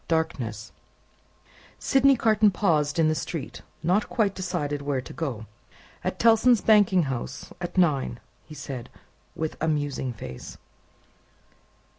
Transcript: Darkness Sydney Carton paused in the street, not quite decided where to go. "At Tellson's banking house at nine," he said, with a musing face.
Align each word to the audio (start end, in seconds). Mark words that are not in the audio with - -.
Darkness 0.07 0.71
Sydney 1.77 2.15
Carton 2.15 2.49
paused 2.49 2.97
in 2.97 3.07
the 3.07 3.13
street, 3.13 3.61
not 3.83 4.09
quite 4.09 4.33
decided 4.33 4.81
where 4.81 4.99
to 4.99 5.13
go. 5.13 5.45
"At 6.03 6.17
Tellson's 6.17 6.61
banking 6.61 7.03
house 7.03 7.53
at 7.61 7.77
nine," 7.77 8.19
he 8.43 8.55
said, 8.55 8.89
with 9.35 9.55
a 9.61 9.67
musing 9.67 10.11
face. 10.11 10.57